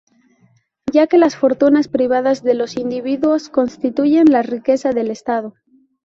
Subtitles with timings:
[0.91, 5.53] Ya que las fortunas privadas de los individuos constituyen la riqueza del estado.